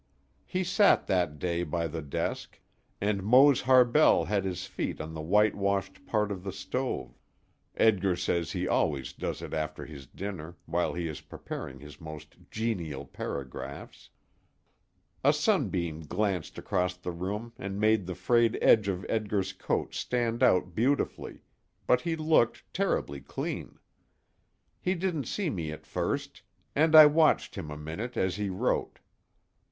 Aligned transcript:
He 0.47 0.63
sat 0.63 1.05
that 1.05 1.37
day 1.37 1.61
by 1.63 1.85
the 1.85 2.01
desk, 2.01 2.59
and 2.99 3.21
Mose 3.21 3.61
Harbell 3.61 4.25
had 4.25 4.45
his 4.45 4.65
feet 4.65 4.99
on 4.99 5.13
the 5.13 5.21
white 5.21 5.53
washed 5.53 6.07
part 6.07 6.31
of 6.31 6.43
the 6.43 6.51
stove, 6.51 7.19
Edgar 7.77 8.15
says 8.15 8.51
he 8.51 8.67
always 8.67 9.13
does 9.13 9.43
it 9.43 9.53
after 9.53 9.85
his 9.85 10.07
dinner, 10.07 10.55
while 10.65 10.95
he 10.95 11.07
is 11.07 11.21
preparing 11.21 11.79
his 11.79 12.01
most 12.01 12.35
"genial" 12.49 13.05
paragraphs. 13.05 14.09
A 15.23 15.31
sunbeam 15.31 16.01
glanced 16.07 16.57
across 16.57 16.97
the 16.97 17.11
room, 17.11 17.53
and 17.59 17.79
made 17.79 18.07
the 18.07 18.15
frayed 18.15 18.57
edge 18.59 18.87
of 18.87 19.05
Edgar's 19.07 19.53
coat 19.53 19.93
stand 19.93 20.41
out 20.41 20.73
beautifully, 20.73 21.43
but 21.85 22.01
he 22.01 22.15
looked 22.15 22.63
terribly 22.73 23.19
clean. 23.21 23.77
He 24.81 24.95
didn't 24.95 25.25
see 25.27 25.51
me 25.51 25.71
at 25.71 25.85
first, 25.85 26.41
and 26.75 26.95
I 26.95 27.05
watched 27.05 27.53
him 27.53 27.69
a 27.69 27.77
minute 27.77 28.17
as 28.17 28.37
he 28.37 28.49
wrote. 28.49 28.97